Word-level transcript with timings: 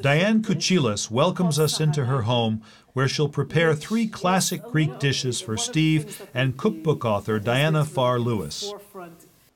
Diane 0.00 0.42
Kochilas 0.42 1.10
welcomes 1.10 1.58
us 1.58 1.80
into 1.80 2.06
her 2.06 2.22
home 2.22 2.62
where 2.92 3.08
she'll 3.08 3.28
prepare 3.28 3.74
three 3.74 4.06
classic 4.06 4.62
Greek 4.64 4.98
dishes 4.98 5.40
for 5.40 5.56
Steve 5.56 6.26
and 6.34 6.56
cookbook 6.56 7.04
author 7.04 7.38
Diana 7.38 7.84
Farr 7.84 8.18
Lewis. 8.18 8.72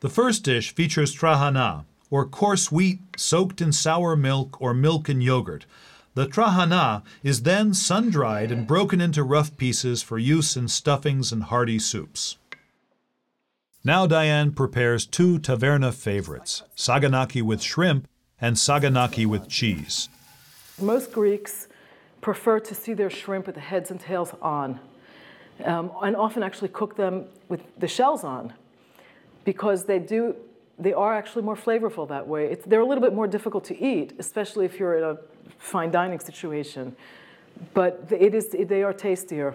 The 0.01 0.09
first 0.09 0.45
dish 0.45 0.75
features 0.75 1.15
trahana, 1.15 1.85
or 2.11 2.27
coarse 2.27 2.71
wheat 2.71 3.01
soaked 3.17 3.61
in 3.61 3.73
sour 3.73 4.17
milk 4.17 4.61
or 4.61 4.75
milk 4.75 5.09
and 5.09 5.23
yogurt. 5.23 5.67
The 6.15 6.27
trahana 6.27 7.03
is 7.23 7.43
then 7.43 7.75
sun 7.75 8.11
dried 8.11 8.53
and 8.53 8.67
broken 8.67 9.01
into 9.01 9.25
rough 9.25 9.57
pieces 9.57 10.03
for 10.03 10.19
use 10.19 10.57
in 10.57 10.69
stuffings 10.69 11.33
and 11.33 11.45
hearty 11.45 11.79
soups. 11.79 12.37
Now 13.83 14.07
Diane 14.07 14.53
prepares 14.53 15.07
two 15.07 15.39
taverna 15.39 15.93
favorites, 15.93 16.63
saganaki 16.77 17.43
with 17.43 17.63
shrimp 17.63 18.07
and 18.45 18.57
saganaki 18.57 19.25
with 19.25 19.49
cheese. 19.49 20.11
Most 20.79 21.13
Greeks 21.13 21.67
prefer 22.21 22.61
to 22.61 22.75
see 22.75 22.93
their 22.93 23.09
shrimp 23.09 23.47
with 23.47 23.55
the 23.55 23.61
heads 23.73 23.91
and 23.91 23.99
tails 23.99 24.33
on, 24.43 24.79
um, 25.65 25.91
and 26.03 26.15
often 26.15 26.43
actually 26.43 26.69
cook 26.69 26.95
them 26.95 27.25
with 27.49 27.63
the 27.79 27.89
shells 27.89 28.23
on, 28.23 28.53
because 29.47 29.85
they 29.85 29.99
do 29.99 30.37
they 30.79 30.93
are 30.93 31.15
actually 31.15 31.43
more 31.43 31.57
flavorful 31.57 32.07
that 32.09 32.27
way. 32.27 32.47
It's, 32.47 32.67
they're 32.67 32.81
a 32.81 32.85
little 32.85 33.05
bit 33.09 33.15
more 33.15 33.29
difficult 33.29 33.65
to 33.67 33.81
eat, 33.81 34.13
especially 34.19 34.67
if 34.67 34.79
you're 34.79 34.99
in 34.99 35.05
a 35.05 35.17
fine 35.59 35.91
dining 35.91 36.19
situation, 36.19 36.97
but 37.73 38.07
it 38.11 38.35
is 38.35 38.49
they 38.51 38.83
are 38.83 38.93
tastier. 38.93 39.55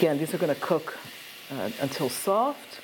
Again, 0.00 0.16
these 0.16 0.32
are 0.32 0.38
going 0.38 0.54
to 0.54 0.58
cook 0.62 0.96
uh, 1.50 1.68
until 1.82 2.08
soft. 2.08 2.80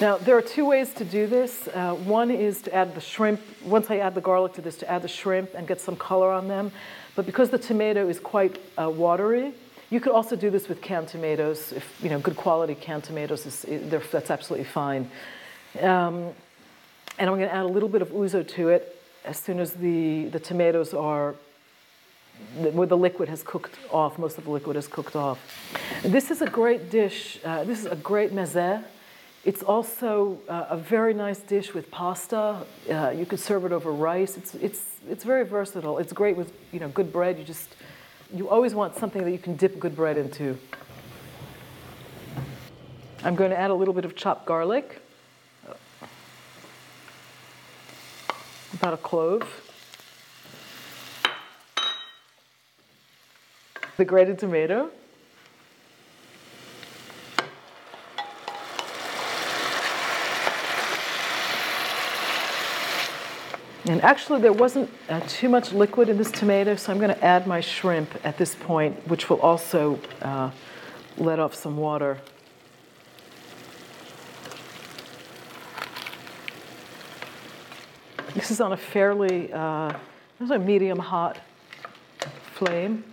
Now, 0.00 0.16
there 0.16 0.36
are 0.36 0.42
two 0.42 0.66
ways 0.66 0.92
to 0.94 1.04
do 1.04 1.28
this. 1.28 1.68
Uh, 1.68 1.94
one 1.94 2.32
is 2.32 2.60
to 2.62 2.74
add 2.74 2.92
the 2.96 3.00
shrimp, 3.00 3.40
once 3.64 3.88
I 3.88 3.98
add 3.98 4.16
the 4.16 4.20
garlic 4.20 4.54
to 4.54 4.62
this, 4.62 4.76
to 4.78 4.90
add 4.90 5.02
the 5.02 5.06
shrimp 5.06 5.54
and 5.54 5.68
get 5.68 5.80
some 5.80 5.94
color 5.94 6.32
on 6.32 6.48
them. 6.48 6.72
But 7.14 7.24
because 7.24 7.50
the 7.50 7.58
tomato 7.58 8.08
is 8.08 8.18
quite 8.18 8.60
uh, 8.76 8.90
watery, 8.90 9.54
you 9.90 10.00
could 10.00 10.10
also 10.10 10.34
do 10.34 10.50
this 10.50 10.68
with 10.68 10.82
canned 10.82 11.06
tomatoes. 11.06 11.70
If 11.70 12.00
you 12.02 12.10
know, 12.10 12.18
good 12.18 12.36
quality 12.36 12.74
canned 12.74 13.04
tomatoes, 13.04 13.46
is, 13.46 13.64
that's 14.10 14.28
absolutely 14.28 14.66
fine. 14.66 15.08
Um, 15.80 16.32
and 17.16 17.30
I'm 17.30 17.36
going 17.36 17.48
to 17.48 17.54
add 17.54 17.64
a 17.64 17.68
little 17.68 17.88
bit 17.88 18.02
of 18.02 18.08
ouzo 18.08 18.44
to 18.44 18.70
it 18.70 19.00
as 19.24 19.38
soon 19.38 19.58
as 19.60 19.72
the, 19.72 20.24
the 20.26 20.40
tomatoes 20.40 20.94
are, 20.94 21.34
where 22.56 22.86
the 22.86 22.96
liquid 22.96 23.28
has 23.28 23.42
cooked 23.42 23.78
off, 23.90 24.18
most 24.18 24.38
of 24.38 24.44
the 24.44 24.50
liquid 24.50 24.76
has 24.76 24.88
cooked 24.88 25.16
off. 25.16 25.38
This 26.02 26.30
is 26.30 26.42
a 26.42 26.48
great 26.48 26.90
dish. 26.90 27.38
Uh, 27.44 27.64
this 27.64 27.78
is 27.78 27.86
a 27.86 27.96
great 27.96 28.32
meze. 28.32 28.84
It's 29.44 29.62
also 29.62 30.40
uh, 30.48 30.66
a 30.70 30.76
very 30.76 31.14
nice 31.14 31.38
dish 31.38 31.74
with 31.74 31.90
pasta. 31.90 32.64
Uh, 32.90 33.10
you 33.10 33.26
could 33.26 33.40
serve 33.40 33.64
it 33.64 33.72
over 33.72 33.92
rice. 33.92 34.36
It's, 34.36 34.54
it's, 34.54 34.82
it's 35.08 35.22
very 35.22 35.44
versatile. 35.44 35.98
It's 35.98 36.12
great 36.12 36.36
with 36.36 36.52
you 36.72 36.80
know, 36.80 36.88
good 36.88 37.12
bread. 37.12 37.38
You 37.38 37.44
just 37.44 37.76
you 38.32 38.48
always 38.48 38.74
want 38.74 38.96
something 38.96 39.22
that 39.22 39.30
you 39.30 39.38
can 39.38 39.54
dip 39.54 39.78
good 39.78 39.94
bread 39.94 40.16
into. 40.16 40.58
I'm 43.22 43.36
going 43.36 43.50
to 43.50 43.58
add 43.58 43.70
a 43.70 43.74
little 43.74 43.94
bit 43.94 44.04
of 44.04 44.16
chopped 44.16 44.44
garlic, 44.44 45.00
about 48.74 48.94
a 48.94 48.96
clove, 48.96 49.42
the 53.96 54.04
grated 54.04 54.38
tomato. 54.38 54.90
And 63.86 64.02
actually, 64.02 64.40
there 64.40 64.52
wasn't 64.52 64.90
uh, 65.10 65.20
too 65.28 65.50
much 65.50 65.72
liquid 65.72 66.08
in 66.08 66.16
this 66.16 66.30
tomato, 66.30 66.74
so 66.74 66.90
I'm 66.90 66.98
going 66.98 67.14
to 67.14 67.24
add 67.24 67.46
my 67.46 67.60
shrimp 67.60 68.10
at 68.24 68.38
this 68.38 68.54
point, 68.54 69.06
which 69.08 69.28
will 69.28 69.40
also 69.40 70.00
uh, 70.22 70.50
let 71.18 71.38
off 71.38 71.54
some 71.54 71.76
water. 71.76 72.18
This 78.34 78.50
is 78.50 78.60
on 78.60 78.72
a 78.72 78.76
fairly, 78.76 79.52
uh, 79.52 79.92
a 80.40 80.58
medium 80.58 80.98
hot 80.98 81.38
flame. 82.54 83.04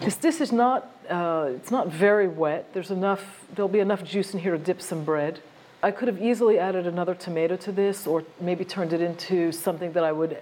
This 0.00 0.16
dish 0.16 0.40
is 0.40 0.52
not, 0.52 0.88
uh, 1.10 1.50
it's 1.50 1.72
not 1.72 1.88
very 1.88 2.28
wet. 2.28 2.72
There's 2.72 2.92
enough, 2.92 3.44
there'll 3.52 3.68
be 3.68 3.80
enough 3.80 4.04
juice 4.04 4.32
in 4.32 4.38
here 4.38 4.52
to 4.52 4.58
dip 4.58 4.80
some 4.80 5.02
bread. 5.02 5.40
I 5.82 5.90
could 5.90 6.06
have 6.06 6.22
easily 6.22 6.60
added 6.60 6.86
another 6.86 7.16
tomato 7.16 7.56
to 7.56 7.72
this 7.72 8.06
or 8.06 8.22
maybe 8.40 8.64
turned 8.64 8.92
it 8.92 9.00
into 9.00 9.50
something 9.50 9.90
that 9.94 10.04
I 10.04 10.12
would 10.12 10.40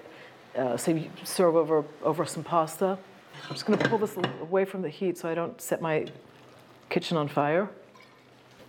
uh, 0.56 0.76
say 0.76 1.08
serve 1.24 1.56
over, 1.56 1.84
over 2.02 2.26
some 2.26 2.44
pasta. 2.44 2.98
I'm 3.44 3.54
just 3.54 3.64
going 3.64 3.78
to 3.78 3.88
pull 3.88 3.98
this 3.98 4.14
away 4.42 4.66
from 4.66 4.82
the 4.82 4.90
heat 4.90 5.16
so 5.16 5.30
I 5.30 5.34
don't 5.34 5.58
set 5.58 5.80
my 5.80 6.06
kitchen 6.90 7.16
on 7.16 7.28
fire. 7.28 7.70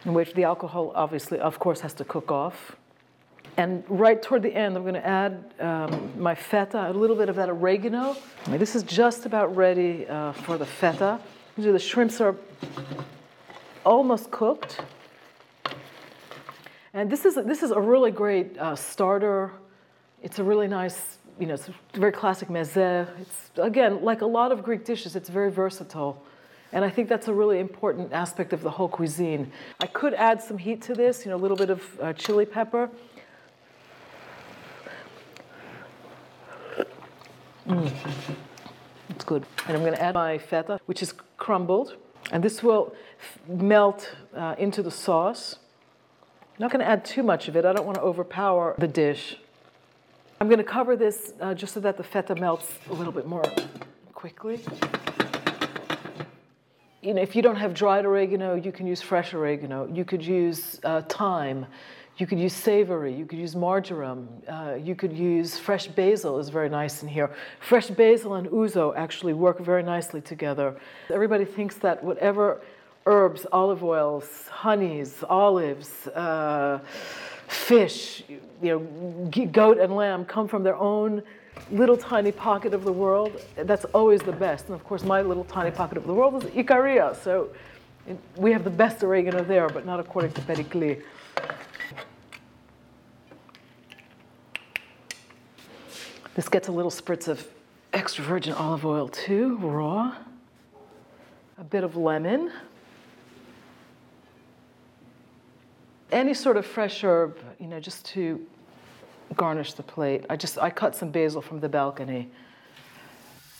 Wait 0.06 0.28
for 0.28 0.34
the 0.34 0.44
alcohol, 0.44 0.92
obviously, 0.96 1.40
of 1.40 1.60
course, 1.60 1.82
has 1.82 1.94
to 1.94 2.04
cook 2.04 2.32
off. 2.32 2.76
And 3.58 3.84
right 3.88 4.22
toward 4.22 4.42
the 4.42 4.56
end, 4.56 4.76
I'm 4.76 4.84
going 4.84 4.96
to 4.96 5.06
add 5.06 5.54
um, 5.60 6.12
my 6.18 6.34
feta, 6.34 6.90
a 6.90 6.94
little 6.94 7.16
bit 7.16 7.30
of 7.30 7.36
that 7.36 7.50
oregano. 7.50 8.16
This 8.48 8.76
is 8.76 8.84
just 8.84 9.26
about 9.26 9.56
ready 9.56 10.08
uh, 10.08 10.32
for 10.32 10.58
the 10.58 10.66
feta. 10.66 11.20
The 11.58 11.78
shrimps 11.78 12.20
are 12.20 12.36
almost 13.86 14.32
cooked. 14.32 14.82
And 16.94 17.10
this 17.10 17.26
is, 17.26 17.36
this 17.36 17.62
is 17.62 17.72
a 17.72 17.80
really 17.80 18.12
great 18.12 18.58
uh, 18.58 18.76
starter. 18.76 19.52
It's 20.24 20.40
a 20.40 20.44
really 20.44 20.68
nice, 20.68 21.18
you 21.40 21.46
know, 21.46 21.54
it's 21.54 21.70
very 21.94 22.12
classic 22.12 22.48
meze. 22.48 23.08
It's, 23.20 23.52
again, 23.58 24.04
like 24.04 24.22
a 24.22 24.26
lot 24.26 24.52
of 24.52 24.64
Greek 24.64 24.84
dishes, 24.84 25.16
it's 25.16 25.30
very 25.30 25.52
versatile. 25.52 26.24
And 26.74 26.86
I 26.86 26.90
think 26.90 27.10
that's 27.10 27.28
a 27.28 27.34
really 27.34 27.60
important 27.60 28.14
aspect 28.14 28.54
of 28.54 28.62
the 28.62 28.72
whole 28.72 28.88
cuisine. 28.88 29.52
I 29.82 29.88
could 29.88 30.14
add 30.14 30.42
some 30.42 30.58
heat 30.58 30.82
to 30.84 30.94
this, 30.94 31.26
you 31.26 31.32
know, 31.32 31.38
a 31.38 31.44
little 31.44 31.58
bit 31.58 31.70
of 31.70 32.00
uh, 32.00 32.14
chili 32.14 32.46
pepper. 32.46 32.90
Mm. 37.68 37.92
It's 39.10 39.26
good. 39.26 39.46
And 39.68 39.76
I'm 39.76 39.84
going 39.84 39.94
to 39.94 40.02
add 40.02 40.16
my 40.16 40.38
feta, 40.38 40.80
which 40.86 41.04
is 41.04 41.14
crumbled. 41.38 41.98
And 42.32 42.42
this 42.42 42.64
will 42.64 42.96
melt 43.48 44.16
uh, 44.36 44.56
into 44.58 44.82
the 44.82 44.92
sauce. 44.92 45.58
I'm 46.52 46.64
not 46.64 46.72
going 46.72 46.84
to 46.84 46.90
add 46.90 47.04
too 47.04 47.24
much 47.24 47.48
of 47.48 47.56
it. 47.56 47.66
I 47.66 47.74
don't 47.74 47.86
want 47.86 47.98
to 47.98 48.04
overpower 48.04 48.76
the 48.78 48.88
dish. 48.88 49.38
I'm 50.40 50.48
going 50.48 50.58
to 50.58 50.64
cover 50.64 50.96
this 50.96 51.34
uh, 51.42 51.54
just 51.54 51.74
so 51.74 51.80
that 51.82 51.98
the 51.98 52.04
feta 52.04 52.36
melts 52.36 52.68
a 52.90 52.94
little 52.94 53.14
bit 53.14 53.28
more 53.28 53.44
quickly. 54.14 54.62
You 57.02 57.16
know, 57.16 57.22
if 57.22 57.36
you 57.36 57.42
don't 57.42 57.56
have 57.56 57.74
dried 57.74 58.06
oregano, 58.06 58.54
you 58.54 58.72
can 58.72 58.86
use 58.86 59.02
fresh 59.02 59.34
oregano. 59.34 59.90
You 59.92 60.06
could 60.06 60.24
use 60.24 60.80
uh, 60.84 61.02
thyme. 61.02 61.66
You 62.18 62.28
could 62.28 62.38
use 62.38 62.54
savory. 62.54 63.12
You 63.12 63.26
could 63.26 63.40
use 63.40 63.56
marjoram. 63.56 64.28
Uh, 64.48 64.76
you 64.76 64.94
could 64.94 65.12
use 65.12 65.58
fresh 65.58 65.88
basil 65.88 66.38
is 66.38 66.50
very 66.50 66.70
nice 66.70 67.02
in 67.02 67.10
here. 67.10 67.32
Fresh 67.60 67.88
basil 67.88 68.36
and 68.36 68.48
ouzo 68.50 68.96
actually 68.96 69.34
work 69.34 69.60
very 69.60 69.82
nicely 69.82 70.22
together. 70.22 70.80
Everybody 71.12 71.44
thinks 71.44 71.74
that 71.78 72.04
whatever 72.04 72.62
herbs, 73.08 73.48
olive 73.52 73.84
oils, 73.84 74.48
honeys, 74.52 75.24
olives, 75.28 76.08
uh, 76.10 76.82
fish, 77.48 78.24
you 78.30 78.40
know, 78.62 79.48
goat 79.48 79.80
and 79.80 79.96
lamb 79.96 80.24
come 80.26 80.48
from 80.48 80.62
their 80.62 80.78
own 80.78 81.24
little 81.72 81.98
tiny 81.98 82.32
pocket 82.32 82.74
of 82.74 82.84
the 82.84 82.92
world. 82.92 83.42
That's 83.56 83.86
always 83.86 84.22
the 84.22 84.32
best. 84.32 84.66
And 84.66 84.76
of 84.76 84.84
course, 84.84 85.04
my 85.04 85.22
little 85.22 85.44
tiny 85.46 85.72
pocket 85.72 85.98
of 85.98 86.06
the 86.06 86.14
world 86.14 86.44
is 86.44 86.50
Ikaria. 86.52 87.16
So 87.24 87.50
we 88.36 88.52
have 88.52 88.64
the 88.64 88.70
best 88.70 89.04
oregano 89.04 89.44
there, 89.44 89.70
but 89.70 89.86
not 89.86 90.00
according 90.00 90.34
to 90.34 90.42
Pericles. 90.42 90.98
This 96.34 96.48
gets 96.48 96.68
a 96.70 96.72
little 96.72 96.92
spritz 96.92 97.28
of 97.28 97.46
extra 97.94 98.24
virgin 98.24 98.54
olive 98.54 98.86
oil 98.86 99.08
too, 99.08 99.58
raw. 99.58 100.16
A 101.58 101.64
bit 101.64 101.84
of 101.84 101.96
lemon. 101.96 102.52
any 106.12 106.34
sort 106.34 106.58
of 106.58 106.66
fresh 106.66 107.04
herb, 107.04 107.38
you 107.60 107.68
know, 107.68 107.80
just 107.80 108.06
to 108.06 108.46
garnish 109.36 109.74
the 109.74 109.84
plate. 109.84 110.26
I 110.30 110.36
just 110.36 110.58
I 110.58 110.70
cut 110.70 110.96
some 110.96 111.12
basil 111.12 111.42
from 111.42 111.60
the 111.60 111.70
balcony. 111.70 112.30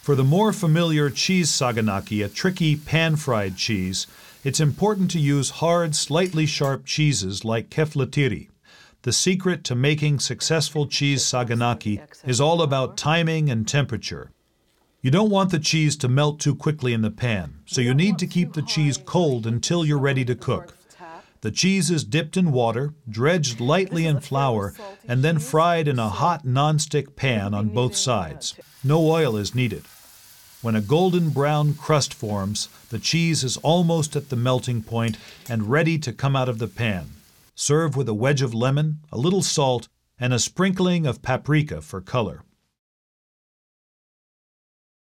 For 0.02 0.16
the 0.16 0.24
more 0.24 0.52
familiar 0.52 1.10
cheese 1.10 1.50
saganaki, 1.50 2.26
a 2.26 2.28
tricky 2.28 2.76
pan-fried 2.76 3.56
cheese, 3.56 4.08
it's 4.44 4.60
important 4.60 5.12
to 5.12 5.20
use 5.20 5.62
hard, 5.62 5.96
slightly 5.96 6.48
sharp 6.48 6.86
cheeses 6.86 7.46
like 7.46 7.70
kefalotyri. 7.70 8.50
The 9.04 9.14
secret 9.14 9.64
to 9.66 9.76
making 9.76 10.20
successful 10.20 10.88
cheese 10.88 11.24
saganaki 11.24 12.02
is 12.26 12.42
all 12.42 12.62
about 12.62 12.98
timing 12.98 13.50
and 13.50 13.68
temperature. 13.68 14.32
You 15.02 15.10
don't 15.12 15.32
want 15.32 15.52
the 15.52 15.60
cheese 15.60 15.96
to 15.98 16.08
melt 16.08 16.40
too 16.40 16.56
quickly 16.56 16.94
in 16.94 17.02
the 17.02 17.10
pan, 17.10 17.60
so 17.66 17.82
you 17.82 17.94
need 17.94 18.20
to 18.20 18.28
keep 18.28 18.54
the 18.54 18.62
cheese 18.62 18.98
cold 18.98 19.48
until 19.48 19.86
you're 19.86 19.98
ready 19.98 20.26
to 20.26 20.36
cook. 20.36 20.76
The 21.42 21.52
cheese 21.52 21.90
is 21.90 22.04
dipped 22.04 22.38
in 22.38 22.52
water, 22.52 22.94
dredged 23.10 23.60
lightly 23.60 24.06
in 24.06 24.20
flour, 24.20 24.76
and 25.08 25.24
then 25.24 25.40
fried 25.40 25.88
in 25.88 25.98
a 25.98 26.10
hot 26.10 26.46
nonstick 26.46 27.16
pan 27.16 27.56
on 27.56 27.70
both 27.70 27.96
sides. 27.96 28.54
No 28.84 29.10
oil 29.10 29.36
is 29.36 29.56
needed. 29.56 29.84
When 30.62 30.76
a 30.76 30.82
golden 30.82 31.32
brown 31.32 31.74
crust 31.74 32.14
forms, 32.14 32.70
the 32.90 33.00
cheese 33.00 33.44
is 33.44 33.58
almost 33.58 34.16
at 34.16 34.30
the 34.30 34.36
melting 34.36 34.84
point 34.84 35.18
and 35.50 35.72
ready 35.72 35.98
to 35.98 36.14
come 36.14 36.36
out 36.36 36.48
of 36.48 36.60
the 36.60 36.68
pan. 36.68 37.10
Serve 37.56 37.96
with 37.96 38.08
a 38.08 38.14
wedge 38.14 38.44
of 38.44 38.54
lemon, 38.54 39.00
a 39.12 39.18
little 39.18 39.42
salt, 39.42 39.88
and 40.20 40.34
a 40.34 40.40
sprinkling 40.40 41.08
of 41.08 41.24
paprika 41.24 41.82
for 41.82 42.00
color. 42.02 42.44